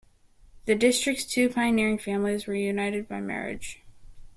The 0.65 0.73
district's 0.73 1.25
two 1.25 1.47
pioneering 1.47 1.99
families 1.99 2.47
were 2.47 2.55
united 2.55 3.07
by 3.07 3.21
marriage. 3.21 3.83